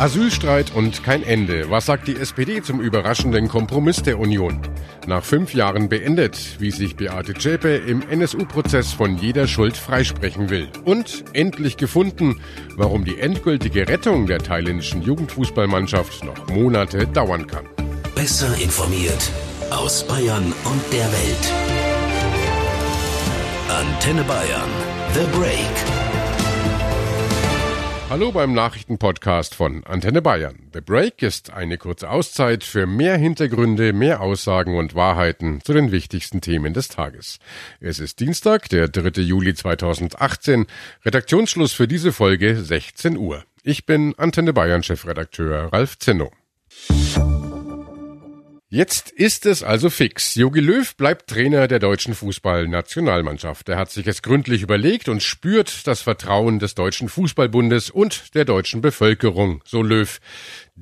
Asylstreit 0.00 0.74
und 0.74 1.04
kein 1.04 1.22
Ende. 1.22 1.68
Was 1.68 1.84
sagt 1.84 2.08
die 2.08 2.16
SPD 2.16 2.62
zum 2.62 2.80
überraschenden 2.80 3.48
Kompromiss 3.48 4.02
der 4.02 4.18
Union? 4.18 4.58
Nach 5.06 5.22
fünf 5.22 5.52
Jahren 5.52 5.90
beendet, 5.90 6.56
wie 6.58 6.70
sich 6.70 6.96
Beate 6.96 7.34
Zschäpe 7.34 7.76
im 7.76 8.00
NSU-Prozess 8.08 8.94
von 8.94 9.18
jeder 9.18 9.46
Schuld 9.46 9.76
freisprechen 9.76 10.48
will. 10.48 10.70
Und 10.86 11.24
endlich 11.34 11.76
gefunden, 11.76 12.40
warum 12.76 13.04
die 13.04 13.18
endgültige 13.18 13.86
Rettung 13.88 14.26
der 14.26 14.38
thailändischen 14.38 15.02
Jugendfußballmannschaft 15.02 16.24
noch 16.24 16.48
Monate 16.48 17.06
dauern 17.06 17.46
kann. 17.46 17.66
Besser 18.14 18.56
informiert 18.58 19.30
aus 19.68 20.06
Bayern 20.08 20.54
und 20.64 20.92
der 20.94 21.12
Welt. 21.12 21.52
Antenne 23.68 24.22
Bayern. 24.22 24.70
The 25.12 25.38
Break. 25.38 25.99
Hallo 28.10 28.32
beim 28.32 28.52
Nachrichtenpodcast 28.54 29.54
von 29.54 29.84
Antenne 29.84 30.20
Bayern. 30.20 30.68
The 30.74 30.80
Break 30.80 31.22
ist 31.22 31.52
eine 31.52 31.78
kurze 31.78 32.10
Auszeit 32.10 32.64
für 32.64 32.84
mehr 32.84 33.16
Hintergründe, 33.16 33.92
mehr 33.92 34.20
Aussagen 34.20 34.76
und 34.76 34.96
Wahrheiten 34.96 35.60
zu 35.60 35.72
den 35.74 35.92
wichtigsten 35.92 36.40
Themen 36.40 36.74
des 36.74 36.88
Tages. 36.88 37.38
Es 37.78 38.00
ist 38.00 38.18
Dienstag, 38.18 38.68
der 38.68 38.88
3. 38.88 39.22
Juli 39.22 39.54
2018. 39.54 40.66
Redaktionsschluss 41.04 41.72
für 41.72 41.86
diese 41.86 42.12
Folge 42.12 42.56
16 42.56 43.16
Uhr. 43.16 43.44
Ich 43.62 43.86
bin 43.86 44.16
Antenne 44.18 44.52
Bayern 44.52 44.82
Chefredakteur 44.82 45.72
Ralf 45.72 45.96
Zinno. 46.00 46.32
Jetzt 48.72 49.10
ist 49.10 49.46
es 49.46 49.64
also 49.64 49.90
fix. 49.90 50.36
Jogi 50.36 50.60
Löw 50.60 50.94
bleibt 50.94 51.28
Trainer 51.28 51.66
der 51.66 51.80
deutschen 51.80 52.14
Fußballnationalmannschaft. 52.14 53.68
Er 53.68 53.76
hat 53.76 53.90
sich 53.90 54.06
es 54.06 54.22
gründlich 54.22 54.62
überlegt 54.62 55.08
und 55.08 55.24
spürt 55.24 55.88
das 55.88 56.02
Vertrauen 56.02 56.60
des 56.60 56.76
Deutschen 56.76 57.08
Fußballbundes 57.08 57.90
und 57.90 58.32
der 58.36 58.44
deutschen 58.44 58.80
Bevölkerung, 58.80 59.60
so 59.64 59.82
Löw. 59.82 60.20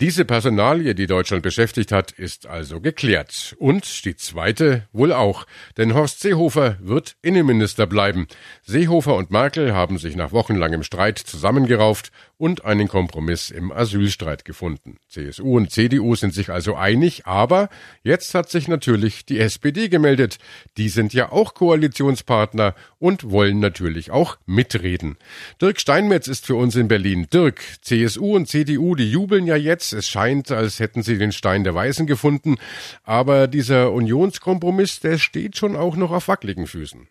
Diese 0.00 0.24
Personalie, 0.24 0.94
die 0.94 1.08
Deutschland 1.08 1.42
beschäftigt 1.42 1.90
hat, 1.90 2.12
ist 2.12 2.46
also 2.46 2.80
geklärt. 2.80 3.56
Und 3.58 4.04
die 4.04 4.14
zweite 4.14 4.86
wohl 4.92 5.12
auch. 5.12 5.44
Denn 5.76 5.92
Horst 5.92 6.20
Seehofer 6.20 6.76
wird 6.80 7.16
Innenminister 7.20 7.88
bleiben. 7.88 8.28
Seehofer 8.62 9.16
und 9.16 9.32
Merkel 9.32 9.74
haben 9.74 9.98
sich 9.98 10.14
nach 10.14 10.30
wochenlangem 10.30 10.84
Streit 10.84 11.18
zusammengerauft 11.18 12.12
und 12.36 12.64
einen 12.64 12.86
Kompromiss 12.86 13.50
im 13.50 13.72
Asylstreit 13.72 14.44
gefunden. 14.44 14.98
CSU 15.08 15.56
und 15.56 15.72
CDU 15.72 16.14
sind 16.14 16.32
sich 16.32 16.50
also 16.50 16.76
einig, 16.76 17.26
aber 17.26 17.68
jetzt 18.04 18.32
hat 18.34 18.48
sich 18.48 18.68
natürlich 18.68 19.26
die 19.26 19.40
SPD 19.40 19.88
gemeldet. 19.88 20.38
Die 20.76 20.90
sind 20.90 21.12
ja 21.12 21.32
auch 21.32 21.54
Koalitionspartner 21.54 22.76
und 23.00 23.30
wollen 23.30 23.58
natürlich 23.58 24.12
auch 24.12 24.38
mitreden. 24.46 25.16
Dirk 25.60 25.80
Steinmetz 25.80 26.28
ist 26.28 26.46
für 26.46 26.54
uns 26.54 26.76
in 26.76 26.86
Berlin. 26.86 27.26
Dirk, 27.32 27.60
CSU 27.82 28.36
und 28.36 28.46
CDU, 28.46 28.94
die 28.94 29.10
jubeln 29.10 29.48
ja 29.48 29.56
jetzt 29.56 29.87
es 29.92 30.08
scheint, 30.08 30.50
als 30.50 30.80
hätten 30.80 31.02
sie 31.02 31.18
den 31.18 31.32
Stein 31.32 31.64
der 31.64 31.74
Weisen 31.74 32.06
gefunden. 32.06 32.56
Aber 33.04 33.46
dieser 33.46 33.92
Unionskompromiss, 33.92 35.00
der 35.00 35.18
steht 35.18 35.56
schon 35.56 35.76
auch 35.76 35.96
noch 35.96 36.10
auf 36.10 36.28
wackeligen 36.28 36.66
Füßen. 36.66 37.08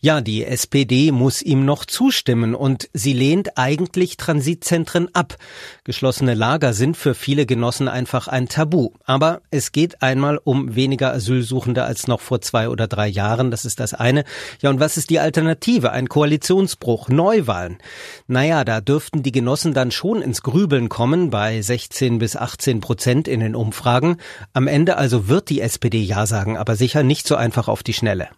Ja, 0.00 0.20
die 0.20 0.44
SPD 0.44 1.12
muss 1.12 1.42
ihm 1.42 1.64
noch 1.64 1.84
zustimmen 1.84 2.54
und 2.54 2.88
sie 2.92 3.12
lehnt 3.12 3.58
eigentlich 3.58 4.16
Transitzentren 4.16 5.14
ab. 5.14 5.36
Geschlossene 5.84 6.34
Lager 6.34 6.72
sind 6.72 6.96
für 6.96 7.14
viele 7.14 7.46
Genossen 7.46 7.88
einfach 7.88 8.28
ein 8.28 8.48
Tabu. 8.48 8.90
Aber 9.04 9.40
es 9.50 9.72
geht 9.72 10.02
einmal 10.02 10.38
um 10.42 10.74
weniger 10.74 11.12
Asylsuchende 11.12 11.84
als 11.84 12.06
noch 12.06 12.20
vor 12.20 12.40
zwei 12.40 12.68
oder 12.68 12.88
drei 12.88 13.08
Jahren. 13.08 13.50
Das 13.50 13.64
ist 13.64 13.80
das 13.80 13.94
eine. 13.94 14.24
Ja, 14.60 14.70
und 14.70 14.80
was 14.80 14.96
ist 14.96 15.10
die 15.10 15.20
Alternative? 15.20 15.92
Ein 15.92 16.08
Koalitionsbruch, 16.08 17.08
Neuwahlen. 17.08 17.78
Naja, 18.26 18.64
da 18.64 18.80
dürften 18.80 19.22
die 19.22 19.32
Genossen 19.32 19.74
dann 19.74 19.90
schon 19.90 20.22
ins 20.22 20.42
Grübeln 20.42 20.88
kommen 20.88 21.30
bei 21.30 21.60
16 21.60 22.18
bis 22.18 22.36
18 22.36 22.80
Prozent 22.80 23.28
in 23.28 23.40
den 23.40 23.54
Umfragen. 23.54 24.16
Am 24.52 24.66
Ende 24.66 24.96
also 24.96 25.28
wird 25.28 25.48
die 25.50 25.60
SPD 25.60 26.00
Ja 26.02 26.26
sagen, 26.26 26.56
aber 26.56 26.76
sicher 26.76 27.02
nicht 27.02 27.26
so 27.26 27.36
einfach 27.36 27.68
auf 27.68 27.82
die 27.82 27.92
Schnelle. 27.92 28.28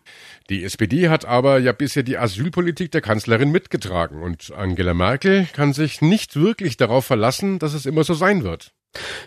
Die 0.51 0.63
SPD 0.63 1.09
hat 1.09 1.25
aber 1.25 1.59
ja 1.59 1.73
bisher 1.73 2.03
die 2.03 2.19
Asylpolitik 2.19 2.91
der 2.91 3.01
Kanzlerin 3.01 3.51
mitgetragen 3.51 4.23
und 4.23 4.53
Angela 4.55 4.93
Merkel 4.93 5.47
kann 5.55 5.73
sich 5.73 6.03
nicht 6.03 6.37
wirklich 6.37 6.77
darauf 6.77 7.07
verlassen, 7.07 7.59
dass 7.59 7.73
es 7.73 7.87
immer 7.87 8.05
so 8.05 8.13
sein 8.13 8.45
wird. 8.45 8.73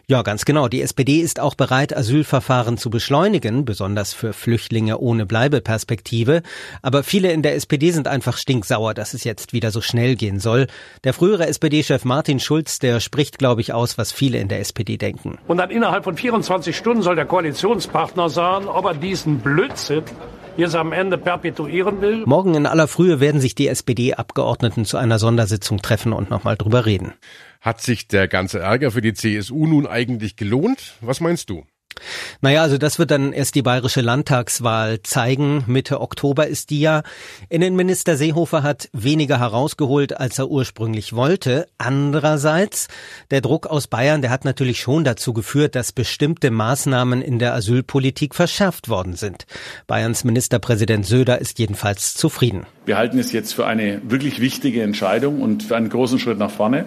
Ja, 0.08 0.22
ganz 0.22 0.46
genau. 0.46 0.68
Die 0.68 0.82
SPD 0.82 1.20
ist 1.20 1.40
auch 1.40 1.56
bereit, 1.56 1.96
Asylverfahren 1.96 2.78
zu 2.78 2.90
beschleunigen, 2.90 3.66
besonders 3.66 4.14
für 4.14 4.32
Flüchtlinge 4.32 5.00
ohne 5.00 5.26
Bleibeperspektive. 5.26 6.42
Aber 6.82 7.04
viele 7.04 7.32
in 7.32 7.42
der 7.42 7.56
SPD 7.56 7.92
sind 7.92 8.08
einfach 8.08 8.38
stinksauer, 8.38 8.94
dass 8.94 9.14
es 9.14 9.24
jetzt 9.24 9.54
wieder 9.54 9.72
so 9.72 9.82
schnell 9.82 10.16
gehen 10.16 10.40
soll. 10.40 10.68
Der 11.04 11.14
frühere 11.14 11.48
SPD-Chef 11.48 12.06
Martin 12.06 12.40
Schulz, 12.40 12.80
der 12.80 13.00
spricht, 13.00 13.40
glaube 13.40 13.62
ich, 13.62 13.74
aus, 13.74 13.98
was 13.98 14.12
viele 14.12 14.38
in 14.38 14.48
der 14.48 14.60
SPD 14.60 14.98
denken. 14.98 15.38
Und 15.48 15.58
dann 15.58 15.72
innerhalb 15.72 16.04
von 16.06 16.16
24 16.16 16.78
Stunden 16.78 17.02
soll 17.02 17.16
der 17.16 17.26
Koalitionspartner 17.26 18.30
sagen, 18.30 18.68
ob 18.68 18.86
er 18.86 18.94
diesen 18.94 19.40
Blödsinn 19.40 20.04
jetzt 20.58 20.76
am 20.76 20.92
Ende 20.92 21.18
perpetuieren 21.18 22.02
will. 22.02 22.24
Morgen 22.26 22.56
in 22.56 22.66
aller 22.66 22.88
Frühe 22.88 23.20
werden 23.20 23.42
sich 23.42 23.56
die 23.56 23.68
SPD-Abgeordneten 23.68 24.86
zu 24.86 24.98
einer 24.98 25.20
Sondersitzung 25.20 25.82
treffen 25.82 26.14
und 26.14 26.30
nochmal 26.30 26.58
drüber 26.58 26.86
reden. 26.86 27.14
Hat 27.62 27.82
sich 27.82 28.08
der 28.08 28.28
ganze 28.28 28.60
Ärger 28.60 28.92
für 28.92 29.02
die 29.02 29.14
CSU 29.14 29.68
nun 29.68 29.88
eigentlich 29.88 30.36
gelohnt? 30.36 30.96
Was 31.02 31.22
meinst 31.22 31.50
du? 31.50 31.66
Naja, 32.42 32.62
also 32.62 32.78
das 32.78 33.00
wird 33.00 33.12
dann 33.12 33.34
erst 33.34 33.56
die 33.56 33.62
bayerische 33.62 34.02
Landtagswahl 34.02 35.02
zeigen. 35.04 35.64
Mitte 35.68 36.02
Oktober 36.02 36.48
ist 36.48 36.70
die 36.70 36.82
ja. 36.82 37.04
Innenminister 37.50 38.18
Seehofer 38.18 38.64
hat 38.64 38.90
weniger 38.94 39.40
herausgeholt, 39.40 40.20
als 40.20 40.40
er 40.40 40.50
ursprünglich 40.50 41.14
wollte. 41.14 41.68
Andererseits, 41.78 42.88
der 43.32 43.42
Druck 43.42 43.68
aus 43.68 43.88
Bayern, 43.88 44.22
der 44.22 44.32
hat 44.32 44.46
natürlich 44.46 44.80
schon 44.80 45.04
dazu 45.04 45.34
geführt, 45.34 45.76
dass 45.76 45.92
bestimmte 45.92 46.52
Maßnahmen 46.52 47.22
in 47.22 47.40
der 47.40 47.54
Asylpolitik 47.54 48.36
verschärft 48.36 48.90
worden 48.90 49.16
sind. 49.16 49.46
Bayerns 49.88 50.24
Ministerpräsident 50.24 51.06
Söder 51.06 51.40
ist 51.40 51.60
jedenfalls 51.60 52.14
zufrieden. 52.14 52.66
Wir 52.86 52.98
halten 52.98 53.20
es 53.20 53.32
jetzt 53.32 53.54
für 53.54 53.66
eine 53.66 54.02
wirklich 54.04 54.40
wichtige 54.40 54.82
Entscheidung 54.82 55.42
und 55.42 55.64
für 55.64 55.76
einen 55.76 55.90
großen 55.90 56.20
Schritt 56.20 56.38
nach 56.38 56.52
vorne. 56.52 56.86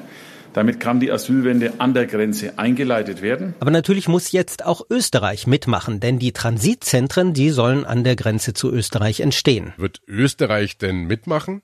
Damit 0.53 0.81
kann 0.81 1.01
die 1.01 1.13
Asylwende 1.13 1.75
an 1.79 1.95
der 1.95 2.07
Grenze 2.07 2.59
eingeleitet 2.59 3.23
werden. 3.23 3.55
Aber 3.61 3.71
natürlich 3.71 4.09
muss 4.09 4.33
jetzt 4.33 4.65
auch 4.65 4.83
Österreich 4.91 5.47
mitmachen, 5.47 6.01
denn 6.01 6.19
die 6.19 6.33
Transitzentren, 6.33 7.35
die 7.35 7.51
sollen 7.51 7.85
an 7.85 8.05
der 8.05 8.17
Grenze 8.17 8.53
zu 8.53 8.71
Österreich 8.71 9.21
entstehen. 9.21 9.73
Wird 9.77 10.01
Österreich 10.07 10.79
denn 10.79 11.05
mitmachen? 11.05 11.63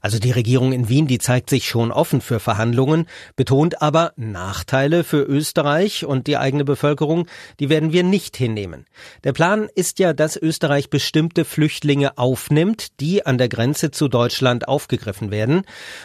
Also 0.00 0.18
die 0.18 0.30
Regierung 0.30 0.72
in 0.72 0.88
Wien, 0.88 1.06
die 1.06 1.18
zeigt 1.18 1.50
sich 1.50 1.68
schon 1.68 1.92
offen 1.92 2.20
für 2.20 2.40
Verhandlungen, 2.40 3.06
betont 3.36 3.82
aber 3.82 4.12
Nachteile 4.16 5.04
für 5.04 5.22
Österreich 5.22 6.04
und 6.04 6.26
die 6.26 6.36
eigene 6.36 6.64
Bevölkerung, 6.64 7.26
die 7.60 7.68
werden 7.68 7.92
wir 7.92 8.02
nicht 8.02 8.36
hinnehmen. 8.36 8.86
Der 9.24 9.32
Plan 9.32 9.68
ist 9.74 9.98
ja, 9.98 10.12
dass 10.12 10.36
Österreich 10.36 10.90
bestimmte 10.90 11.44
Flüchtlinge 11.44 12.18
aufnimmt, 12.18 13.00
die 13.00 13.26
an 13.26 13.38
der 13.38 13.48
Grenze 13.48 13.90
zu 13.90 14.08
Deutschland 14.08 14.68
aufgegriffen 14.68 15.30
werden. 15.30 15.62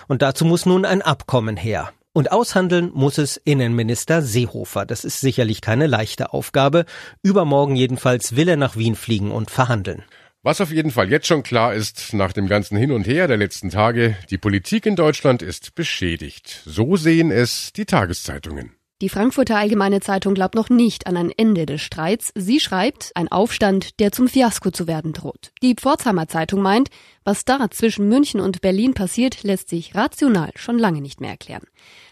Und 0.07 0.21
dazu 0.21 0.45
muss 0.45 0.65
nun 0.65 0.85
ein 0.85 1.01
Abkommen 1.01 1.57
her. 1.57 1.91
Und 2.13 2.33
aushandeln 2.33 2.91
muss 2.93 3.17
es 3.17 3.37
Innenminister 3.37 4.21
Seehofer. 4.21 4.85
Das 4.85 5.05
ist 5.05 5.21
sicherlich 5.21 5.61
keine 5.61 5.87
leichte 5.87 6.33
Aufgabe. 6.33 6.85
Übermorgen 7.23 7.77
jedenfalls 7.77 8.35
will 8.35 8.49
er 8.49 8.57
nach 8.57 8.75
Wien 8.75 8.95
fliegen 8.95 9.31
und 9.31 9.49
verhandeln. 9.49 10.03
Was 10.43 10.59
auf 10.59 10.71
jeden 10.71 10.89
Fall 10.89 11.11
jetzt 11.11 11.27
schon 11.27 11.43
klar 11.43 11.75
ist, 11.75 12.13
nach 12.13 12.33
dem 12.33 12.47
ganzen 12.47 12.75
Hin 12.75 12.91
und 12.91 13.05
Her 13.05 13.27
der 13.27 13.37
letzten 13.37 13.69
Tage, 13.69 14.17
die 14.31 14.39
Politik 14.39 14.87
in 14.87 14.95
Deutschland 14.95 15.43
ist 15.43 15.75
beschädigt. 15.75 16.63
So 16.65 16.95
sehen 16.97 17.29
es 17.29 17.73
die 17.73 17.85
Tageszeitungen. 17.85 18.80
Die 19.01 19.09
Frankfurter 19.09 19.57
Allgemeine 19.57 19.99
Zeitung 19.99 20.35
glaubt 20.35 20.53
noch 20.53 20.69
nicht 20.69 21.07
an 21.07 21.17
ein 21.17 21.31
Ende 21.35 21.65
des 21.65 21.81
Streits. 21.81 22.31
Sie 22.35 22.59
schreibt, 22.59 23.09
ein 23.15 23.31
Aufstand, 23.31 23.99
der 23.99 24.11
zum 24.11 24.27
Fiasko 24.27 24.69
zu 24.69 24.85
werden 24.85 25.11
droht. 25.11 25.51
Die 25.63 25.73
Pforzheimer 25.73 26.27
Zeitung 26.27 26.61
meint, 26.61 26.89
was 27.23 27.43
da 27.43 27.71
zwischen 27.71 28.07
München 28.07 28.39
und 28.39 28.61
Berlin 28.61 28.93
passiert, 28.93 29.41
lässt 29.41 29.69
sich 29.69 29.95
rational 29.95 30.51
schon 30.53 30.77
lange 30.77 31.01
nicht 31.01 31.19
mehr 31.19 31.31
erklären. 31.31 31.63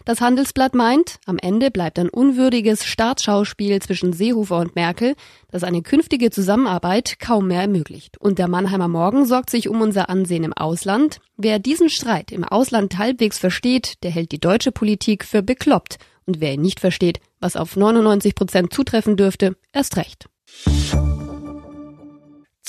Das 0.04 0.20
Handelsblatt 0.20 0.74
meint, 0.74 1.20
am 1.26 1.38
Ende 1.38 1.70
bleibt 1.70 1.96
ein 2.00 2.08
unwürdiges 2.08 2.84
Staatsschauspiel 2.84 3.80
zwischen 3.80 4.12
Seehofer 4.12 4.58
und 4.58 4.74
Merkel, 4.74 5.14
das 5.52 5.62
eine 5.62 5.82
künftige 5.82 6.30
Zusammenarbeit 6.30 7.20
kaum 7.20 7.46
mehr 7.46 7.62
ermöglicht. 7.62 8.18
Und 8.18 8.40
der 8.40 8.48
Mannheimer 8.48 8.88
Morgen 8.88 9.26
sorgt 9.26 9.50
sich 9.50 9.68
um 9.68 9.80
unser 9.80 10.08
Ansehen 10.08 10.42
im 10.42 10.54
Ausland. 10.54 11.20
Wer 11.36 11.60
diesen 11.60 11.88
Streit 11.88 12.32
im 12.32 12.42
Ausland 12.42 12.98
halbwegs 12.98 13.38
versteht, 13.38 14.02
der 14.02 14.10
hält 14.10 14.32
die 14.32 14.40
deutsche 14.40 14.72
Politik 14.72 15.24
für 15.24 15.44
bekloppt 15.44 15.98
und 16.30 16.40
wer 16.40 16.54
ihn 16.54 16.62
nicht 16.62 16.78
versteht, 16.78 17.18
was 17.40 17.56
auf 17.56 17.76
99 17.76 18.36
Prozent 18.36 18.72
zutreffen 18.72 19.16
dürfte, 19.16 19.56
erst 19.72 19.96
recht. 19.96 20.28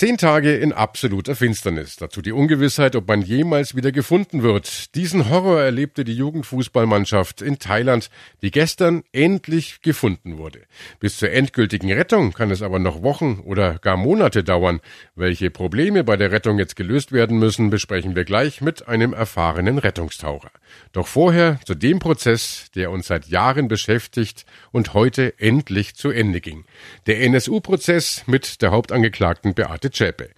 Zehn 0.02 0.18
Tage 0.18 0.56
in 0.56 0.74
absoluter 0.74 1.36
Finsternis. 1.36 1.96
Dazu 1.96 2.24
die 2.24 2.32
Ungewissheit, 2.32 2.96
ob 2.96 3.08
man 3.08 3.22
jemals 3.22 3.76
wieder 3.76 3.92
gefunden 3.92 4.42
wird. 4.42 4.96
Diesen 4.96 5.30
Horror 5.30 5.62
erlebte 5.62 6.04
die 6.04 6.16
Jugendfußballmannschaft 6.16 7.44
in 7.44 7.60
Thailand, 7.60 8.10
die 8.42 8.50
gestern 8.50 9.04
endlich 9.12 9.84
gefunden 9.84 10.40
wurde. 10.40 10.62
Bis 11.00 11.18
zur 11.18 11.30
endgültigen 11.30 11.92
Rettung 11.92 12.34
kann 12.34 12.50
es 12.50 12.64
aber 12.64 12.80
noch 12.80 13.04
Wochen 13.04 13.44
oder 13.46 13.78
gar 13.78 13.96
Monate 13.96 14.44
dauern. 14.44 14.80
Welche 15.14 15.52
Probleme 15.52 16.04
bei 16.04 16.18
der 16.18 16.32
Rettung 16.32 16.58
jetzt 16.58 16.76
gelöst 16.76 17.12
werden 17.12 17.38
müssen, 17.38 17.70
besprechen 17.70 18.16
wir 18.16 18.26
gleich 18.26 18.60
mit 18.60 18.88
einem 18.88 19.14
erfahrenen 19.14 19.78
Rettungstaucher. 19.78 20.50
Doch 20.94 21.06
vorher 21.06 21.60
zu 21.64 21.76
dem 21.76 22.00
Prozess, 22.00 22.72
der 22.74 22.90
uns 22.90 23.06
seit 23.06 23.28
Jahren 23.28 23.68
beschäftigt 23.68 24.48
und 24.72 24.96
heute 24.96 25.38
endlich 25.38 25.94
zu 25.94 26.10
Ende 26.10 26.42
ging. 26.42 26.66
Der 27.06 27.22
NSU-Prozess 27.22 28.24
mit 28.26 28.64
der 28.64 28.72
Hauptangeklagten 28.72 29.54
Beate 29.54 29.91
Zschäpe. 29.92 30.30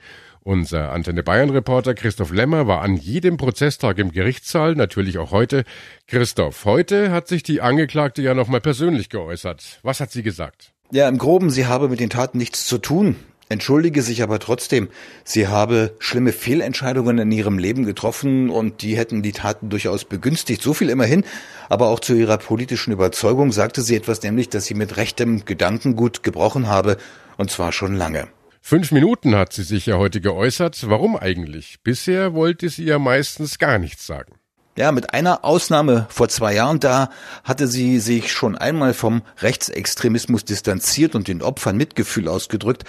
Unser 0.42 0.92
Antenne 0.92 1.24
Bayern 1.24 1.50
Reporter 1.50 1.94
Christoph 1.94 2.32
Lemmer 2.32 2.68
war 2.68 2.82
an 2.82 2.98
jedem 2.98 3.38
Prozesstag 3.38 3.98
im 3.98 4.12
Gerichtssaal, 4.12 4.76
natürlich 4.76 5.18
auch 5.18 5.32
heute. 5.32 5.64
Christoph, 6.08 6.66
heute 6.66 7.12
hat 7.12 7.30
sich 7.30 7.44
die 7.44 7.62
Angeklagte 7.62 8.22
ja 8.22 8.34
nochmal 8.34 8.60
persönlich 8.60 9.10
geäußert. 9.10 9.80
Was 9.84 10.02
hat 10.02 10.12
sie 10.12 10.24
gesagt? 10.24 10.74
Ja, 10.92 11.08
im 11.08 11.18
Groben, 11.18 11.50
sie 11.50 11.66
habe 11.66 11.88
mit 11.88 12.02
den 12.02 12.10
Taten 12.10 12.38
nichts 12.38 12.66
zu 12.66 12.78
tun 12.78 13.16
entschuldige 13.54 14.02
sich 14.02 14.22
aber 14.24 14.40
trotzdem. 14.40 14.90
Sie 15.24 15.48
habe 15.48 15.96
schlimme 16.00 16.34
Fehlentscheidungen 16.34 17.20
in 17.20 17.32
ihrem 17.32 17.58
Leben 17.58 17.86
getroffen 17.86 18.50
und 18.50 18.82
die 18.82 18.98
hätten 18.98 19.22
die 19.22 19.32
Taten 19.32 19.70
durchaus 19.70 20.06
begünstigt. 20.06 20.62
So 20.62 20.74
viel 20.74 20.90
immerhin. 20.90 21.24
Aber 21.70 21.88
auch 21.88 22.00
zu 22.00 22.14
ihrer 22.14 22.38
politischen 22.38 22.92
Überzeugung 22.92 23.52
sagte 23.52 23.82
sie 23.82 23.96
etwas, 23.96 24.22
nämlich, 24.24 24.50
dass 24.50 24.66
sie 24.66 24.74
mit 24.74 24.98
rechtem 24.98 25.46
Gedankengut 25.46 26.24
gebrochen 26.24 26.68
habe 26.68 26.98
und 27.38 27.50
zwar 27.50 27.72
schon 27.72 27.96
lange. 27.96 28.28
Fünf 28.66 28.94
Minuten 28.94 29.36
hat 29.36 29.52
sie 29.52 29.64
sich 29.64 29.88
ja 29.88 29.98
heute 29.98 30.22
geäußert. 30.22 30.88
Warum 30.88 31.18
eigentlich? 31.18 31.80
Bisher 31.84 32.34
wollte 32.34 32.70
sie 32.70 32.86
ja 32.86 32.98
meistens 32.98 33.60
gar 33.60 33.78
nichts 33.78 34.08
sagen. 34.08 34.36
Ja, 34.78 34.94
mit 34.94 35.14
einer 35.14 35.44
Ausnahme 35.44 36.08
vor 36.10 36.30
zwei 36.30 36.56
Jahren, 36.56 36.80
da 36.80 37.10
hatte 37.44 37.68
sie 37.68 38.00
sich 38.00 38.32
schon 38.32 38.58
einmal 38.58 38.94
vom 38.94 39.22
Rechtsextremismus 39.40 40.46
distanziert 40.46 41.14
und 41.14 41.28
den 41.28 41.42
Opfern 41.42 41.76
Mitgefühl 41.76 42.30
ausgedrückt. 42.30 42.86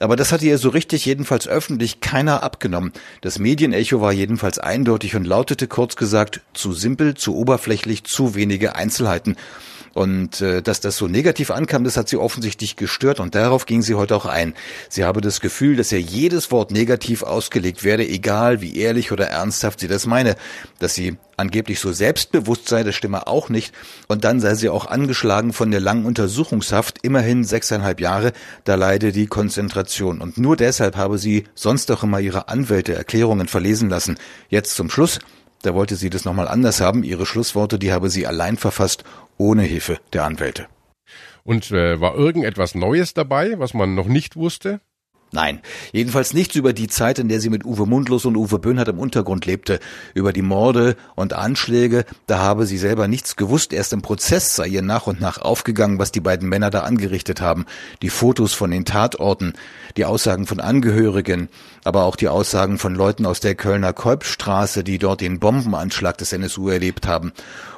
Aber 0.00 0.16
das 0.16 0.32
hatte 0.32 0.46
ihr 0.46 0.56
so 0.56 0.70
richtig, 0.70 1.04
jedenfalls 1.04 1.46
öffentlich, 1.46 2.00
keiner 2.00 2.42
abgenommen. 2.42 2.94
Das 3.20 3.38
Medienecho 3.38 4.00
war 4.00 4.12
jedenfalls 4.12 4.58
eindeutig 4.58 5.14
und 5.14 5.26
lautete 5.26 5.68
kurz 5.68 5.96
gesagt 5.96 6.40
zu 6.54 6.72
simpel, 6.72 7.14
zu 7.14 7.36
oberflächlich, 7.36 8.04
zu 8.04 8.34
wenige 8.34 8.76
Einzelheiten. 8.76 9.36
Und 9.98 10.42
äh, 10.42 10.62
dass 10.62 10.78
das 10.78 10.96
so 10.96 11.08
negativ 11.08 11.50
ankam, 11.50 11.82
das 11.82 11.96
hat 11.96 12.08
sie 12.08 12.18
offensichtlich 12.18 12.76
gestört 12.76 13.18
und 13.18 13.34
darauf 13.34 13.66
ging 13.66 13.82
sie 13.82 13.96
heute 13.96 14.14
auch 14.14 14.26
ein. 14.26 14.54
Sie 14.88 15.04
habe 15.04 15.20
das 15.20 15.40
Gefühl, 15.40 15.74
dass 15.74 15.90
ihr 15.90 16.00
jedes 16.00 16.52
Wort 16.52 16.70
negativ 16.70 17.24
ausgelegt 17.24 17.82
werde, 17.82 18.06
egal 18.06 18.60
wie 18.60 18.76
ehrlich 18.76 19.10
oder 19.10 19.26
ernsthaft 19.26 19.80
sie 19.80 19.88
das 19.88 20.06
meine. 20.06 20.36
Dass 20.78 20.94
sie 20.94 21.16
angeblich 21.36 21.80
so 21.80 21.90
selbstbewusst 21.90 22.68
sei, 22.68 22.84
das 22.84 22.94
stimme 22.94 23.26
auch 23.26 23.48
nicht. 23.48 23.74
Und 24.06 24.22
dann 24.22 24.38
sei 24.38 24.54
sie 24.54 24.68
auch 24.68 24.86
angeschlagen 24.86 25.52
von 25.52 25.72
der 25.72 25.80
langen 25.80 26.06
Untersuchungshaft, 26.06 26.98
immerhin 27.02 27.42
sechseinhalb 27.42 28.00
Jahre, 28.00 28.32
da 28.62 28.76
leide 28.76 29.10
die 29.10 29.26
Konzentration. 29.26 30.20
Und 30.20 30.38
nur 30.38 30.56
deshalb 30.56 30.94
habe 30.94 31.18
sie 31.18 31.42
sonst 31.56 31.90
auch 31.90 32.04
immer 32.04 32.20
ihre 32.20 32.46
Anwälte 32.46 32.94
Erklärungen 32.94 33.48
verlesen 33.48 33.90
lassen. 33.90 34.16
Jetzt 34.48 34.76
zum 34.76 34.90
Schluss. 34.90 35.18
Da 35.62 35.74
wollte 35.74 35.96
sie 35.96 36.08
das 36.08 36.24
nochmal 36.24 36.46
anders 36.46 36.80
haben. 36.80 37.02
Ihre 37.02 37.26
Schlussworte, 37.26 37.80
die 37.80 37.92
habe 37.92 38.10
sie 38.10 38.28
allein 38.28 38.56
verfasst 38.56 39.02
ohne 39.38 39.62
Hilfe 39.62 39.98
der 40.12 40.24
Anwälte. 40.24 40.66
Und 41.44 41.70
äh, 41.70 42.00
war 42.00 42.14
irgendetwas 42.14 42.74
Neues 42.74 43.14
dabei, 43.14 43.58
was 43.58 43.72
man 43.72 43.94
noch 43.94 44.06
nicht 44.06 44.36
wusste? 44.36 44.80
Nein, 45.30 45.60
jedenfalls 45.92 46.32
nichts 46.32 46.56
über 46.56 46.72
die 46.72 46.88
Zeit, 46.88 47.18
in 47.18 47.28
der 47.28 47.40
sie 47.40 47.50
mit 47.50 47.66
Uwe 47.66 47.84
Mundlos 47.84 48.24
und 48.24 48.34
Uwe 48.34 48.58
Böhnhardt 48.58 48.88
im 48.88 48.98
Untergrund 48.98 49.44
lebte. 49.44 49.78
Über 50.14 50.32
die 50.32 50.40
Morde 50.40 50.96
und 51.16 51.34
Anschläge, 51.34 52.06
da 52.26 52.38
habe 52.38 52.64
sie 52.64 52.78
selber 52.78 53.08
nichts 53.08 53.36
gewusst. 53.36 53.74
Erst 53.74 53.92
im 53.92 54.00
Prozess 54.00 54.56
sei 54.56 54.68
ihr 54.68 54.80
nach 54.80 55.06
und 55.06 55.20
nach 55.20 55.36
aufgegangen, 55.36 55.98
was 55.98 56.12
die 56.12 56.20
beiden 56.20 56.48
Männer 56.48 56.70
da 56.70 56.80
angerichtet 56.80 57.42
haben. 57.42 57.66
Die 58.00 58.08
Fotos 58.08 58.54
von 58.54 58.70
den 58.70 58.86
Tatorten, 58.86 59.52
die 59.98 60.06
Aussagen 60.06 60.46
von 60.46 60.60
Angehörigen, 60.60 61.50
aber 61.84 62.04
auch 62.04 62.16
die 62.16 62.28
Aussagen 62.28 62.78
von 62.78 62.94
Leuten 62.94 63.26
aus 63.26 63.40
der 63.40 63.54
Kölner 63.54 63.92
Kolbstraße, 63.92 64.82
die 64.82 64.98
dort 64.98 65.20
den 65.20 65.40
Bombenanschlag 65.40 66.16
des 66.16 66.32
NSU 66.32 66.70
erlebt 66.70 67.06
haben. 67.06 67.32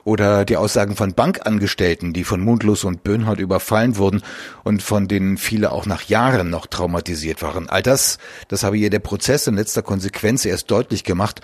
Oder 0.04 0.44
die 0.44 0.56
Aussagen 0.56 0.96
von 0.96 1.14
Bankangestellten, 1.14 2.12
die 2.12 2.24
von 2.24 2.40
Mundlos 2.40 2.84
und 2.84 3.02
Böhnhardt 3.04 3.38
überfallen 3.38 3.96
wurden 3.96 4.22
und 4.64 4.82
von 4.82 5.08
denen 5.08 5.36
viele 5.36 5.72
auch 5.72 5.84
nach 5.84 6.02
Jahren 6.02 6.48
noch 6.48 6.66
traumatisiert 6.66 7.39
waren. 7.42 7.68
All 7.68 7.82
das, 7.82 8.18
das 8.48 8.62
habe 8.62 8.78
ihr 8.78 8.90
der 8.90 8.98
Prozess 8.98 9.46
in 9.46 9.56
letzter 9.56 9.82
Konsequenz 9.82 10.44
erst 10.44 10.70
deutlich 10.70 11.04
gemacht. 11.04 11.40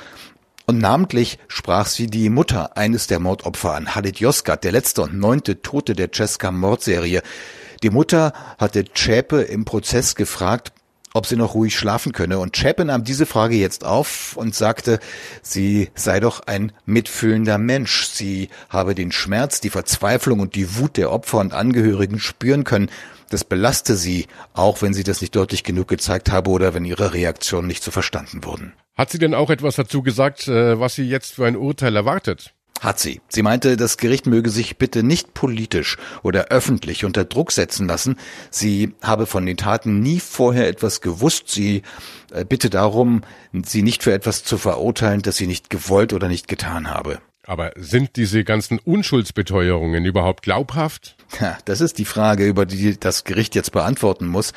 Und 0.67 0.79
namentlich 0.79 1.39
sprach 1.47 1.87
sie 1.87 2.09
die 2.09 2.29
Mutter 2.29 2.77
eines 2.77 3.07
der 3.07 3.21
Mordopfer 3.21 3.75
an, 3.75 3.95
Halit 3.95 4.19
Yozgat, 4.19 4.65
der 4.65 4.73
letzte 4.73 5.03
und 5.03 5.15
neunte 5.15 5.63
Tote 5.63 5.95
der 5.95 6.11
Cesca-Mordserie. 6.13 7.23
Die 7.83 7.91
Mutter 7.91 8.33
hatte 8.59 8.85
Zschäpe 8.85 9.43
im 9.43 9.65
Prozess 9.65 10.17
gefragt, 10.17 10.73
ob 11.17 11.27
sie 11.27 11.37
noch 11.37 11.55
ruhig 11.55 11.77
schlafen 11.77 12.13
könne. 12.13 12.39
Und 12.39 12.55
Zschäpe 12.55 12.85
nahm 12.85 13.03
diese 13.03 13.27
Frage 13.27 13.57
jetzt 13.57 13.85
auf 13.85 14.37
und 14.37 14.55
sagte, 14.55 15.01
sie 15.43 15.89
sei 15.95 16.21
doch 16.21 16.41
ein 16.47 16.73
mitfühlender 16.85 17.59
Mensch. 17.59 18.05
Sie 18.07 18.51
habe 18.69 18.95
den 18.95 19.13
Schmerz, 19.13 19.61
die 19.61 19.71
Verzweiflung 19.71 20.41
und 20.41 20.55
die 20.55 20.77
Wut 20.77 20.97
der 20.97 21.11
Opfer 21.11 21.39
und 21.39 21.55
Angehörigen 21.55 22.21
spüren 22.21 22.65
können. 22.65 22.91
Das 23.31 23.45
belaste 23.45 23.97
sie, 23.97 24.27
auch 24.53 24.83
wenn 24.83 24.95
sie 24.95 25.03
das 25.05 25.21
nicht 25.21 25.35
deutlich 25.35 25.65
genug 25.65 25.89
gezeigt 25.89 26.31
habe 26.31 26.51
oder 26.51 26.75
wenn 26.75 26.85
ihre 26.85 27.13
Reaktionen 27.13 27.67
nicht 27.67 27.83
so 27.83 27.91
verstanden 27.91 28.45
wurden. 28.45 28.73
Hat 28.95 29.11
sie 29.11 29.19
denn 29.19 29.35
auch 29.35 29.51
etwas 29.51 29.77
dazu 29.77 30.03
gesagt, 30.03 30.49
äh, 30.49 30.79
was 30.79 30.95
sie 30.95 31.09
jetzt 31.09 31.35
für 31.35 31.47
ein 31.47 31.57
Urteil 31.57 31.97
erwartet? 31.97 32.55
Hat 32.81 32.99
sie. 33.01 33.21
Sie 33.29 33.43
meinte, 33.43 33.77
das 33.77 33.97
Gericht 33.97 34.27
möge 34.27 34.51
sich 34.51 34.77
bitte 34.77 35.03
nicht 35.03 35.35
politisch 35.35 35.97
oder 36.23 36.47
öffentlich 36.47 37.05
unter 37.05 37.25
Druck 37.25 37.53
setzen 37.53 37.87
lassen. 37.87 38.17
Sie 38.51 38.95
habe 39.03 39.27
von 39.27 39.47
den 39.47 39.57
Taten 39.57 40.01
nie 40.01 40.21
vorher 40.21 40.69
etwas 40.69 41.01
gewusst. 41.01 41.49
Sie 41.49 41.83
äh, 42.33 42.45
bitte 42.45 42.71
darum, 42.71 43.23
sie 43.65 43.83
nicht 43.83 44.03
für 44.03 44.13
etwas 44.13 44.45
zu 44.45 44.59
verurteilen, 44.59 45.23
das 45.23 45.37
sie 45.37 45.47
nicht 45.47 45.71
gewollt 45.71 46.13
oder 46.13 46.29
nicht 46.29 46.49
getan 46.49 46.91
habe. 46.91 47.21
Aber 47.47 47.73
sind 47.77 48.17
diese 48.17 48.43
ganzen 48.45 48.79
Unschuldsbeteuerungen 48.81 50.05
überhaupt 50.05 50.43
glaubhaft? 50.43 51.17
Ja, 51.41 51.57
das 51.65 51.81
ist 51.81 51.99
die 51.99 52.05
Frage, 52.05 52.47
über 52.47 52.67
die 52.67 52.99
das 52.99 53.25
Gericht 53.25 53.55
jetzt 53.55 53.73
beantworten 53.73 54.27
muss. 54.27 54.53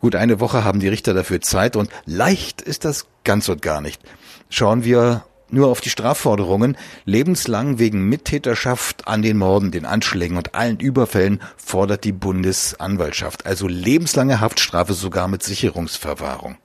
Gut, 0.00 0.16
eine 0.16 0.40
Woche 0.40 0.64
haben 0.64 0.80
die 0.80 0.88
Richter 0.88 1.12
dafür 1.12 1.42
Zeit 1.42 1.76
und 1.76 1.90
leicht 2.06 2.62
ist 2.62 2.86
das 2.86 3.06
ganz 3.24 3.50
und 3.50 3.60
gar 3.60 3.82
nicht. 3.82 4.00
Schauen 4.48 4.84
wir 4.84 5.24
nur 5.52 5.68
auf 5.68 5.80
die 5.80 5.90
Strafforderungen. 5.90 6.76
Lebenslang 7.04 7.78
wegen 7.78 8.08
Mittäterschaft 8.08 9.06
an 9.06 9.22
den 9.22 9.38
Morden, 9.38 9.70
den 9.70 9.84
Anschlägen 9.84 10.36
und 10.36 10.54
allen 10.54 10.78
Überfällen 10.78 11.40
fordert 11.56 12.04
die 12.04 12.12
Bundesanwaltschaft. 12.12 13.46
Also 13.46 13.68
lebenslange 13.68 14.40
Haftstrafe 14.40 14.94
sogar 14.94 15.28
mit 15.28 15.42
Sicherungsverwahrung. 15.42 16.56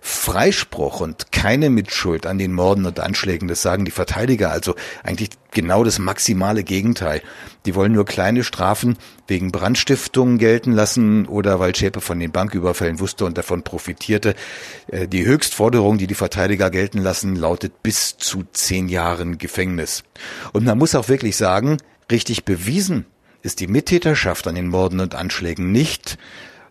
Freispruch 0.00 1.00
und 1.00 1.32
keine 1.32 1.70
Mitschuld 1.70 2.26
an 2.26 2.38
den 2.38 2.52
Morden 2.52 2.86
und 2.86 3.00
Anschlägen, 3.00 3.48
das 3.48 3.62
sagen 3.62 3.84
die 3.84 3.90
Verteidiger, 3.90 4.50
also 4.50 4.74
eigentlich 5.02 5.30
genau 5.50 5.84
das 5.84 5.98
maximale 5.98 6.64
Gegenteil. 6.64 7.22
Die 7.66 7.74
wollen 7.74 7.92
nur 7.92 8.04
kleine 8.04 8.44
Strafen 8.44 8.96
wegen 9.26 9.52
Brandstiftung 9.52 10.38
gelten 10.38 10.72
lassen 10.72 11.26
oder 11.26 11.60
weil 11.60 11.74
Schäpe 11.74 12.00
von 12.00 12.18
den 12.18 12.32
Banküberfällen 12.32 13.00
wusste 13.00 13.24
und 13.24 13.38
davon 13.38 13.62
profitierte. 13.62 14.34
Äh, 14.88 15.08
die 15.08 15.24
Höchstforderung, 15.24 15.98
die 15.98 16.06
die 16.06 16.14
Verteidiger 16.14 16.70
gelten 16.70 16.98
lassen, 16.98 17.36
lautet 17.36 17.82
bis 17.82 18.16
zu 18.16 18.44
zehn 18.52 18.88
Jahren 18.88 19.38
Gefängnis. 19.38 20.04
Und 20.52 20.64
man 20.64 20.78
muss 20.78 20.94
auch 20.94 21.08
wirklich 21.08 21.36
sagen, 21.36 21.78
richtig 22.10 22.44
bewiesen 22.44 23.06
ist 23.42 23.60
die 23.60 23.68
Mittäterschaft 23.68 24.46
an 24.46 24.54
den 24.54 24.68
Morden 24.68 25.00
und 25.00 25.14
Anschlägen 25.14 25.70
nicht. 25.72 26.18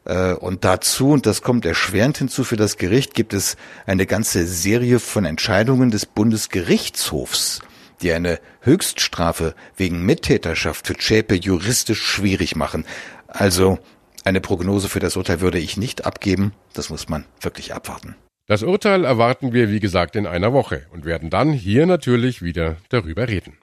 Äh, 0.08 0.34
und 0.34 0.64
dazu, 0.64 1.10
und 1.10 1.26
das 1.26 1.42
kommt 1.42 1.66
erschwerend 1.66 2.18
hinzu 2.18 2.44
für 2.44 2.56
das 2.56 2.78
Gericht, 2.78 3.14
gibt 3.14 3.34
es 3.34 3.58
eine 3.86 4.06
ganze 4.06 4.48
Serie 4.48 5.00
von 5.00 5.26
Entscheidungen 5.26 5.92
des 5.92 6.06
Bundesgerichtshofs, 6.06 7.62
die 8.02 8.14
eine 8.14 8.40
Höchststrafe 8.62 9.54
wegen 9.76 10.06
Mittäterschaft 10.06 10.88
für 10.88 10.96
Zschäpe 10.96 11.36
juristisch 11.36 12.02
schwierig 12.02 12.56
machen. 12.56 12.86
Also 13.28 13.80
eine 14.24 14.40
Prognose 14.40 14.88
für 14.88 15.00
das 15.00 15.18
Urteil 15.18 15.42
würde 15.42 15.60
ich 15.60 15.78
nicht 15.78 16.06
abgeben. 16.06 16.54
Das 16.74 16.90
muss 16.90 17.10
man 17.10 17.26
wirklich 17.42 17.74
abwarten. 17.74 18.16
Das 18.48 18.64
Urteil 18.64 19.04
erwarten 19.04 19.52
wir, 19.52 19.70
wie 19.70 19.82
gesagt, 19.82 20.16
in 20.16 20.26
einer 20.26 20.54
Woche 20.54 20.86
und 20.94 21.04
werden 21.04 21.30
dann 21.30 21.52
hier 21.52 21.86
natürlich 21.86 22.42
wieder 22.42 22.78
darüber 22.88 23.28
reden. 23.28 23.58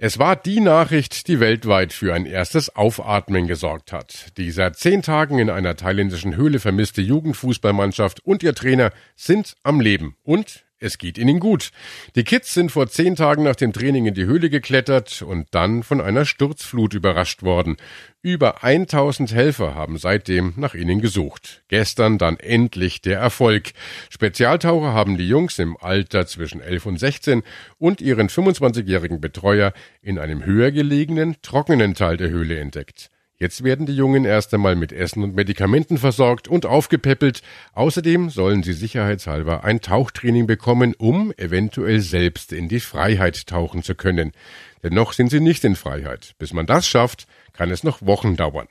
Es 0.00 0.20
war 0.20 0.36
die 0.36 0.60
Nachricht, 0.60 1.26
die 1.26 1.40
weltweit 1.40 1.92
für 1.92 2.14
ein 2.14 2.24
erstes 2.24 2.76
Aufatmen 2.76 3.48
gesorgt 3.48 3.92
hat. 3.92 4.28
Die 4.36 4.52
seit 4.52 4.76
zehn 4.76 5.02
Tagen 5.02 5.40
in 5.40 5.50
einer 5.50 5.74
thailändischen 5.74 6.36
Höhle 6.36 6.60
vermisste 6.60 7.02
Jugendfußballmannschaft 7.02 8.24
und 8.24 8.44
ihr 8.44 8.54
Trainer 8.54 8.92
sind 9.16 9.56
am 9.64 9.80
Leben 9.80 10.16
und 10.22 10.64
Es 10.80 10.96
geht 10.98 11.18
ihnen 11.18 11.40
gut. 11.40 11.70
Die 12.14 12.22
Kids 12.22 12.54
sind 12.54 12.70
vor 12.70 12.86
zehn 12.86 13.16
Tagen 13.16 13.42
nach 13.42 13.56
dem 13.56 13.72
Training 13.72 14.06
in 14.06 14.14
die 14.14 14.26
Höhle 14.26 14.48
geklettert 14.48 15.22
und 15.22 15.48
dann 15.50 15.82
von 15.82 16.00
einer 16.00 16.24
Sturzflut 16.24 16.94
überrascht 16.94 17.42
worden. 17.42 17.76
Über 18.22 18.62
1000 18.62 19.32
Helfer 19.32 19.74
haben 19.74 19.98
seitdem 19.98 20.54
nach 20.56 20.74
ihnen 20.74 21.00
gesucht. 21.00 21.64
Gestern 21.66 22.16
dann 22.16 22.36
endlich 22.38 23.02
der 23.02 23.18
Erfolg. 23.18 23.72
Spezialtaucher 24.08 24.92
haben 24.92 25.18
die 25.18 25.28
Jungs 25.28 25.58
im 25.58 25.76
Alter 25.76 26.28
zwischen 26.28 26.60
11 26.60 26.86
und 26.86 27.00
16 27.00 27.42
und 27.78 28.00
ihren 28.00 28.28
25-jährigen 28.28 29.20
Betreuer 29.20 29.72
in 30.00 30.16
einem 30.20 30.44
höher 30.44 30.70
gelegenen, 30.70 31.36
trockenen 31.42 31.94
Teil 31.94 32.16
der 32.16 32.30
Höhle 32.30 32.56
entdeckt. 32.60 33.10
Jetzt 33.40 33.62
werden 33.62 33.86
die 33.86 33.94
Jungen 33.94 34.24
erst 34.24 34.52
einmal 34.52 34.74
mit 34.74 34.90
Essen 34.90 35.22
und 35.22 35.36
Medikamenten 35.36 35.96
versorgt 35.96 36.48
und 36.48 36.66
aufgepäppelt. 36.66 37.42
Außerdem 37.72 38.30
sollen 38.30 38.64
sie 38.64 38.72
sicherheitshalber 38.72 39.62
ein 39.62 39.80
Tauchtraining 39.80 40.48
bekommen, 40.48 40.92
um 40.98 41.32
eventuell 41.36 42.00
selbst 42.00 42.52
in 42.52 42.68
die 42.68 42.80
Freiheit 42.80 43.46
tauchen 43.46 43.84
zu 43.84 43.94
können. 43.94 44.32
Denn 44.82 44.94
noch 44.94 45.12
sind 45.12 45.30
sie 45.30 45.40
nicht 45.40 45.64
in 45.64 45.76
Freiheit. 45.76 46.34
Bis 46.38 46.52
man 46.52 46.66
das 46.66 46.86
schafft, 46.86 47.26
kann 47.52 47.70
es 47.70 47.82
noch 47.82 48.02
Wochen 48.02 48.36
dauern. 48.36 48.68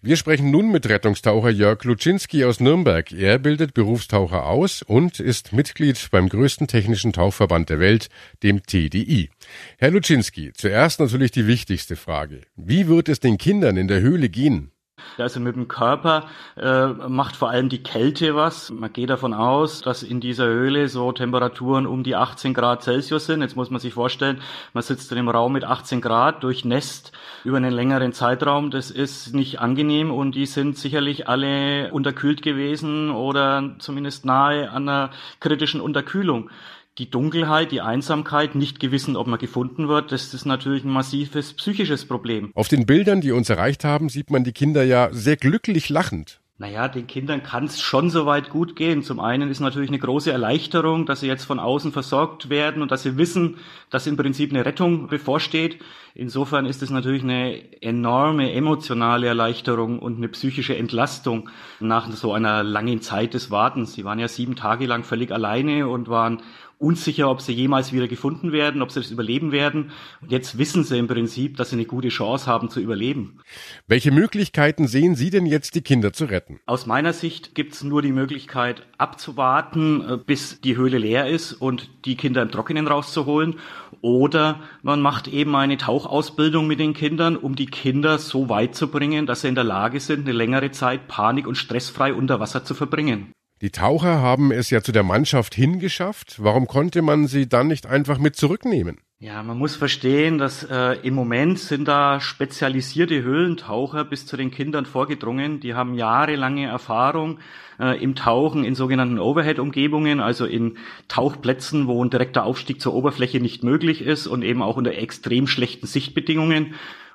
Wir 0.00 0.16
sprechen 0.16 0.50
nun 0.50 0.70
mit 0.70 0.88
Rettungstaucher 0.88 1.50
Jörg 1.50 1.84
Luczynski 1.84 2.44
aus 2.44 2.60
Nürnberg. 2.60 3.12
Er 3.12 3.38
bildet 3.38 3.74
Berufstaucher 3.74 4.46
aus 4.46 4.82
und 4.82 5.20
ist 5.20 5.52
Mitglied 5.52 6.08
beim 6.10 6.28
größten 6.28 6.66
technischen 6.66 7.12
Tauchverband 7.12 7.68
der 7.68 7.78
Welt, 7.78 8.08
dem 8.42 8.62
TDI. 8.62 9.30
Herr 9.78 9.90
Luczynski, 9.90 10.52
zuerst 10.54 11.00
natürlich 11.00 11.30
die 11.30 11.46
wichtigste 11.46 11.96
Frage. 11.96 12.40
Wie 12.56 12.88
wird 12.88 13.08
es 13.08 13.20
den 13.20 13.36
Kindern 13.38 13.76
in 13.76 13.88
der 13.88 14.00
Höhle 14.00 14.28
gehen? 14.28 14.72
Also 15.18 15.40
mit 15.40 15.56
dem 15.56 15.68
Körper 15.68 16.26
äh, 16.56 16.86
macht 16.86 17.36
vor 17.36 17.50
allem 17.50 17.68
die 17.68 17.82
Kälte 17.82 18.34
was. 18.34 18.70
Man 18.70 18.92
geht 18.92 19.10
davon 19.10 19.34
aus, 19.34 19.82
dass 19.82 20.02
in 20.02 20.20
dieser 20.20 20.46
Höhle 20.46 20.88
so 20.88 21.12
Temperaturen 21.12 21.86
um 21.86 22.02
die 22.02 22.16
18 22.16 22.54
Grad 22.54 22.82
Celsius 22.82 23.26
sind. 23.26 23.42
Jetzt 23.42 23.56
muss 23.56 23.70
man 23.70 23.80
sich 23.80 23.94
vorstellen, 23.94 24.40
man 24.72 24.82
sitzt 24.82 25.12
in 25.12 25.18
einem 25.18 25.28
Raum 25.28 25.52
mit 25.52 25.64
18 25.64 26.00
Grad 26.00 26.42
durchnässt 26.42 27.12
über 27.44 27.56
einen 27.56 27.72
längeren 27.72 28.12
Zeitraum. 28.12 28.70
Das 28.70 28.90
ist 28.90 29.34
nicht 29.34 29.60
angenehm 29.60 30.10
und 30.10 30.34
die 30.34 30.46
sind 30.46 30.78
sicherlich 30.78 31.28
alle 31.28 31.92
unterkühlt 31.92 32.42
gewesen 32.42 33.10
oder 33.10 33.74
zumindest 33.78 34.24
nahe 34.24 34.70
an 34.70 34.88
einer 34.88 35.10
kritischen 35.40 35.80
Unterkühlung 35.80 36.50
die 36.98 37.10
Dunkelheit, 37.10 37.72
die 37.72 37.80
Einsamkeit, 37.80 38.54
nicht 38.54 38.80
gewissen, 38.80 39.16
ob 39.16 39.26
man 39.26 39.38
gefunden 39.38 39.88
wird, 39.88 40.12
das 40.12 40.34
ist 40.34 40.44
natürlich 40.44 40.84
ein 40.84 40.90
massives 40.90 41.54
psychisches 41.54 42.06
Problem. 42.06 42.50
Auf 42.54 42.68
den 42.68 42.84
Bildern, 42.84 43.20
die 43.20 43.32
uns 43.32 43.48
erreicht 43.48 43.84
haben, 43.84 44.08
sieht 44.08 44.30
man 44.30 44.44
die 44.44 44.52
Kinder 44.52 44.82
ja 44.84 45.08
sehr 45.12 45.36
glücklich 45.36 45.88
lachend. 45.88 46.42
Naja, 46.58 46.86
den 46.86 47.08
Kindern 47.08 47.42
kann 47.42 47.64
es 47.64 47.80
schon 47.80 48.08
soweit 48.08 48.48
gut 48.48 48.76
gehen. 48.76 49.02
Zum 49.02 49.18
einen 49.18 49.50
ist 49.50 49.58
natürlich 49.58 49.88
eine 49.90 49.98
große 49.98 50.30
Erleichterung, 50.30 51.06
dass 51.06 51.18
sie 51.18 51.26
jetzt 51.26 51.44
von 51.44 51.58
außen 51.58 51.90
versorgt 51.90 52.50
werden 52.50 52.82
und 52.82 52.92
dass 52.92 53.02
sie 53.02 53.16
wissen, 53.16 53.56
dass 53.90 54.06
im 54.06 54.16
Prinzip 54.16 54.52
eine 54.52 54.64
Rettung 54.64 55.08
bevorsteht. 55.08 55.80
Insofern 56.14 56.66
ist 56.66 56.80
es 56.80 56.90
natürlich 56.90 57.24
eine 57.24 57.82
enorme 57.82 58.52
emotionale 58.52 59.26
Erleichterung 59.26 59.98
und 59.98 60.18
eine 60.18 60.28
psychische 60.28 60.76
Entlastung 60.76 61.48
nach 61.80 62.08
so 62.12 62.32
einer 62.32 62.62
langen 62.62 63.00
Zeit 63.00 63.34
des 63.34 63.50
Wartens. 63.50 63.94
Sie 63.94 64.04
waren 64.04 64.20
ja 64.20 64.28
sieben 64.28 64.54
Tage 64.54 64.86
lang 64.86 65.02
völlig 65.02 65.32
alleine 65.32 65.88
und 65.88 66.08
waren 66.08 66.42
unsicher, 66.82 67.30
ob 67.30 67.40
sie 67.40 67.52
jemals 67.52 67.92
wieder 67.92 68.08
gefunden 68.08 68.52
werden, 68.52 68.82
ob 68.82 68.90
sie 68.90 69.00
das 69.00 69.10
überleben 69.10 69.52
werden. 69.52 69.92
Und 70.20 70.32
jetzt 70.32 70.58
wissen 70.58 70.84
sie 70.84 70.98
im 70.98 71.06
Prinzip, 71.06 71.56
dass 71.56 71.70
sie 71.70 71.76
eine 71.76 71.84
gute 71.84 72.08
Chance 72.08 72.46
haben 72.46 72.68
zu 72.68 72.80
überleben. 72.80 73.38
Welche 73.86 74.10
Möglichkeiten 74.10 74.88
sehen 74.88 75.14
Sie 75.14 75.30
denn 75.30 75.46
jetzt, 75.46 75.74
die 75.74 75.82
Kinder 75.82 76.12
zu 76.12 76.24
retten? 76.24 76.60
Aus 76.66 76.86
meiner 76.86 77.12
Sicht 77.12 77.54
gibt 77.54 77.74
es 77.74 77.84
nur 77.84 78.02
die 78.02 78.12
Möglichkeit, 78.12 78.86
abzuwarten, 78.98 80.08
äh, 80.08 80.16
bis 80.16 80.60
die 80.60 80.76
Höhle 80.76 80.98
leer 80.98 81.28
ist 81.28 81.52
und 81.52 81.90
die 82.04 82.16
Kinder 82.16 82.42
im 82.42 82.50
Trockenen 82.50 82.88
rauszuholen. 82.88 83.60
Oder 84.00 84.60
man 84.82 85.00
macht 85.00 85.28
eben 85.28 85.54
eine 85.54 85.76
Tauchausbildung 85.76 86.66
mit 86.66 86.80
den 86.80 86.94
Kindern, 86.94 87.36
um 87.36 87.54
die 87.54 87.66
Kinder 87.66 88.18
so 88.18 88.48
weit 88.48 88.74
zu 88.74 88.88
bringen, 88.88 89.26
dass 89.26 89.42
sie 89.42 89.48
in 89.48 89.54
der 89.54 89.64
Lage 89.64 90.00
sind, 90.00 90.22
eine 90.22 90.32
längere 90.36 90.72
Zeit 90.72 91.06
panik- 91.06 91.46
und 91.46 91.56
stressfrei 91.56 92.12
unter 92.12 92.40
Wasser 92.40 92.64
zu 92.64 92.74
verbringen. 92.74 93.32
Die 93.62 93.70
Taucher 93.70 94.20
haben 94.20 94.50
es 94.50 94.70
ja 94.70 94.82
zu 94.82 94.90
der 94.90 95.04
Mannschaft 95.04 95.54
hingeschafft. 95.54 96.42
Warum 96.42 96.66
konnte 96.66 97.00
man 97.00 97.28
sie 97.28 97.48
dann 97.48 97.68
nicht 97.68 97.86
einfach 97.86 98.18
mit 98.18 98.34
zurücknehmen? 98.34 98.98
Ja, 99.20 99.44
man 99.44 99.56
muss 99.56 99.76
verstehen, 99.76 100.38
dass 100.38 100.64
äh, 100.64 100.94
im 101.04 101.14
Moment 101.14 101.60
sind 101.60 101.86
da 101.86 102.20
spezialisierte 102.20 103.22
Höhlentaucher 103.22 104.04
bis 104.04 104.26
zu 104.26 104.36
den 104.36 104.50
Kindern 104.50 104.84
vorgedrungen. 104.84 105.60
Die 105.60 105.74
haben 105.74 105.94
jahrelange 105.94 106.66
Erfahrung 106.66 107.38
äh, 107.78 108.02
im 108.02 108.16
Tauchen 108.16 108.64
in 108.64 108.74
sogenannten 108.74 109.20
Overhead-Umgebungen, 109.20 110.18
also 110.18 110.44
in 110.44 110.76
Tauchplätzen, 111.06 111.86
wo 111.86 112.04
ein 112.04 112.10
direkter 112.10 112.42
Aufstieg 112.42 112.80
zur 112.80 112.94
Oberfläche 112.94 113.38
nicht 113.38 113.62
möglich 113.62 114.02
ist 114.02 114.26
und 114.26 114.42
eben 114.42 114.60
auch 114.60 114.76
unter 114.76 114.92
extrem 114.92 115.46
schlechten 115.46 115.86
Sichtbedingungen. 115.86 116.74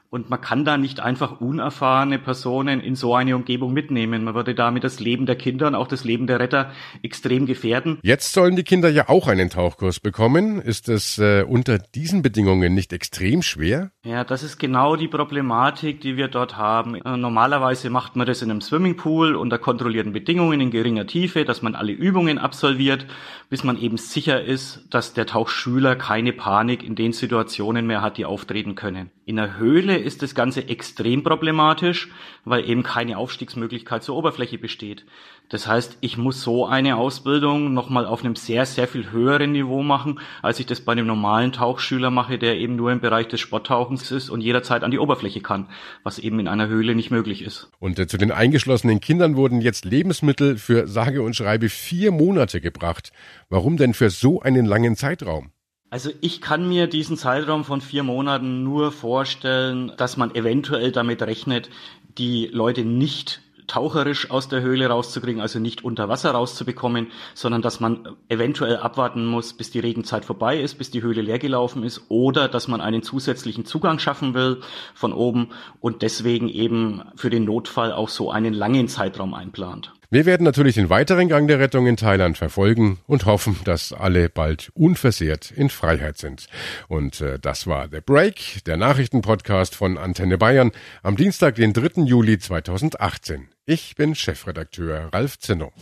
Und 0.10 0.30
man 0.30 0.40
kann 0.40 0.64
da 0.64 0.78
nicht 0.78 1.02
einfach 1.02 1.42
unerfahrene 1.42 2.18
Personen 2.18 2.80
in 2.80 2.96
so 2.96 3.14
eine 3.14 3.36
Umgebung 3.36 3.74
mitnehmen. 3.74 4.24
Man 4.24 4.36
würde 4.36 4.56
damit 4.56 4.86
das 4.86 5.02
Leben 5.02 5.26
der 5.26 5.36
Kinder 5.36 5.68
und 5.68 5.76
auch 5.76 5.88
das 5.88 6.06
Leben 6.06 6.28
der 6.28 6.40
Retter 6.40 6.72
extrem 7.02 7.46
gefährden. 7.46 8.00
Jetzt 8.04 8.32
sollen 8.32 8.56
die 8.56 8.64
Kinder 8.64 8.90
ja 8.90 9.10
auch 9.10 9.28
einen 9.28 9.50
Tauchkurs 9.50 10.00
bekommen. 10.00 10.62
Ist 10.62 10.88
es 10.88 11.18
äh, 11.18 11.44
unter 11.44 11.78
diesen 11.78 12.22
Bedingungen 12.22 12.74
nicht 12.74 12.94
extrem 12.94 13.42
schwer? 13.42 13.92
Ja, 14.06 14.24
das 14.24 14.44
ist 14.44 14.58
genau 14.60 14.96
die 14.96 15.10
Problematik, 15.10 16.00
die 16.00 16.16
wir 16.16 16.30
dort 16.30 16.56
haben. 16.56 16.96
Äh, 16.96 17.18
normalerweise 17.18 17.90
macht 17.90 18.16
man 18.16 18.26
das 18.26 18.42
in 18.42 18.50
einem 18.50 18.62
Swimmingpool 18.62 19.36
unter 19.36 19.58
kontrollierten 19.58 20.14
Bedingungen 20.14 20.62
in 20.62 20.72
geringer 20.72 21.06
Tiefe, 21.06 21.44
dass 21.44 21.62
man 21.62 21.76
alle 21.76 21.92
Übungen 21.92 22.38
absolviert, 22.38 23.06
bis 23.50 23.66
man 23.66 23.78
eben 23.78 23.98
sicher 23.98 24.42
ist, 24.42 24.86
dass 24.90 25.14
der 25.14 25.26
Tauchschüler 25.26 25.96
keine 25.98 26.32
Panik 26.32 26.84
in 26.84 26.96
den 26.96 27.12
Situationen 27.12 27.88
mehr 27.88 28.02
hat, 28.02 28.18
die 28.18 28.26
auftreten 28.26 28.76
können. 28.76 29.12
In 29.26 29.36
der 29.36 29.58
Höhle 29.58 29.97
ist 30.00 30.22
das 30.22 30.36
Ganze 30.36 30.68
extrem 30.68 31.24
problematisch, 31.24 32.10
weil 32.46 32.70
eben 32.70 32.84
keine 32.84 33.18
Aufstiegsmöglichkeit 33.18 34.04
zur 34.04 34.16
Oberfläche 34.16 34.58
besteht. 34.58 35.06
Das 35.50 35.66
heißt, 35.66 35.98
ich 36.02 36.18
muss 36.18 36.42
so 36.42 36.66
eine 36.66 36.98
Ausbildung 36.98 37.74
nochmal 37.74 38.06
auf 38.06 38.24
einem 38.24 38.36
sehr, 38.36 38.66
sehr 38.66 38.88
viel 38.88 39.12
höheren 39.12 39.54
Niveau 39.54 39.82
machen, 39.82 40.20
als 40.42 40.60
ich 40.60 40.66
das 40.66 40.82
bei 40.82 40.92
einem 40.92 41.08
normalen 41.08 41.54
Tauchschüler 41.54 42.10
mache, 42.10 42.38
der 42.38 42.58
eben 42.58 42.76
nur 42.76 42.92
im 42.92 43.00
Bereich 43.00 43.30
des 43.30 43.40
Sporttauchens 43.40 44.12
ist 44.12 44.30
und 44.30 44.42
jederzeit 44.42 44.84
an 44.84 44.92
die 44.92 45.00
Oberfläche 45.00 45.40
kann, 45.40 45.70
was 46.04 46.20
eben 46.20 46.40
in 46.40 46.50
einer 46.50 46.68
Höhle 46.68 46.96
nicht 46.96 47.12
möglich 47.12 47.42
ist. 47.42 47.70
Und 47.80 47.98
äh, 47.98 48.08
zu 48.08 48.18
den 48.18 48.32
eingeschlossenen 48.32 49.00
Kindern 49.00 49.38
wurden 49.38 49.62
jetzt 49.62 49.86
Lebensmittel 49.86 50.58
für 50.58 50.88
sage 50.88 51.22
und 51.22 51.36
schreibe 51.36 51.70
vier 51.70 52.12
Monate 52.12 52.60
gebracht. 52.60 53.12
Warum 53.50 53.78
denn 53.78 53.94
für 53.94 54.10
so 54.10 54.42
einen 54.42 54.66
langen 54.66 54.98
Zeitraum? 54.98 55.52
Also 55.90 56.12
ich 56.20 56.42
kann 56.42 56.68
mir 56.68 56.88
diesen 56.88 57.16
Zeitraum 57.16 57.64
von 57.64 57.80
vier 57.80 58.04
Monaten 58.04 58.62
nur 58.64 58.92
vorstellen, 58.92 59.94
dass 59.96 60.18
man 60.18 60.36
eventuell 60.36 60.92
damit 60.92 61.22
rechnet, 61.22 61.70
die 62.18 62.48
Leute 62.48 62.84
nicht 62.84 63.42
taucherisch 63.68 64.32
aus 64.32 64.50
der 64.50 64.62
Höhle 64.62 64.88
rauszukriegen, 64.88 65.42
also 65.42 65.60
nicht 65.60 65.84
unter 65.84 66.10
Wasser 66.10 66.32
rauszubekommen, 66.32 67.08
sondern 67.34 67.62
dass 67.62 67.80
man 67.80 68.16
eventuell 68.30 68.78
abwarten 68.78 69.26
muss, 69.26 69.54
bis 69.54 69.72
die 69.72 69.80
Regenzeit 69.80 70.26
vorbei 70.26 70.60
ist, 70.60 70.78
bis 70.78 70.90
die 70.90 71.02
Höhle 71.02 71.22
leer 71.22 71.40
gelaufen 71.40 71.84
ist 71.84 72.06
oder 72.10 72.48
dass 72.48 72.68
man 72.68 72.82
einen 72.82 73.04
zusätzlichen 73.04 73.66
Zugang 73.66 74.00
schaffen 74.00 74.34
will 74.34 74.62
von 74.94 75.14
oben 75.14 75.50
und 75.80 76.02
deswegen 76.02 76.50
eben 76.50 77.04
für 77.16 77.30
den 77.30 77.46
Notfall 77.46 77.94
auch 77.94 78.10
so 78.10 78.32
einen 78.32 78.54
langen 78.54 78.88
Zeitraum 78.88 79.34
einplant. 79.34 79.94
Wir 80.10 80.26
werden 80.26 80.46
natürlich 80.46 80.76
den 80.76 80.90
weiteren 80.90 81.28
Gang 81.28 81.50
der 81.50 81.60
Rettung 81.60 81.86
in 81.86 81.98
Thailand 81.98 82.38
verfolgen 82.38 83.00
und 83.08 83.26
hoffen, 83.26 83.60
dass 83.66 83.92
alle 83.92 84.30
bald 84.30 84.72
unversehrt 84.74 85.52
in 85.52 85.70
Freiheit 85.70 86.18
sind. 86.18 86.48
Und 86.88 87.20
äh, 87.20 87.40
das 87.40 87.68
war 87.68 87.90
The 87.92 88.00
Break, 88.00 88.64
der 88.66 88.78
Nachrichtenpodcast 88.78 89.76
von 89.76 89.98
Antenne 89.98 90.38
Bayern 90.38 90.72
am 91.04 91.18
Dienstag, 91.18 91.56
den 91.56 91.74
3. 91.74 92.04
Juli 92.04 92.40
2018. 92.40 93.50
Ich 93.66 93.96
bin 93.96 94.16
Chefredakteur 94.16 95.10
Ralf 95.12 95.40
Zinno. 95.40 95.74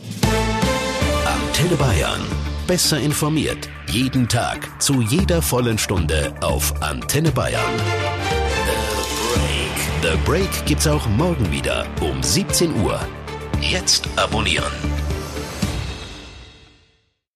Antenne 1.24 1.76
Bayern. 1.76 2.20
Besser 2.66 2.98
informiert. 2.98 3.68
Jeden 3.86 4.26
Tag. 4.26 4.82
Zu 4.82 5.02
jeder 5.02 5.40
vollen 5.40 5.78
Stunde 5.78 6.34
auf 6.40 6.82
Antenne 6.82 7.30
Bayern. 7.30 7.62
The 10.02 10.10
Break. 10.10 10.12
The 10.12 10.18
Break 10.24 10.66
gibt's 10.66 10.88
auch 10.88 11.06
morgen 11.10 11.52
wieder 11.52 11.86
um 12.00 12.20
17 12.20 12.74
Uhr. 12.80 13.00
Jetzt 13.60 14.08
abonnieren. 14.16 14.95